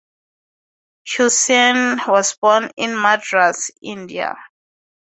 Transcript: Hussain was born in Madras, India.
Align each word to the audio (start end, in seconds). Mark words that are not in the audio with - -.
Hussain 1.05 1.99
was 2.07 2.35
born 2.35 2.71
in 2.75 2.99
Madras, 2.99 3.69
India. 3.83 4.35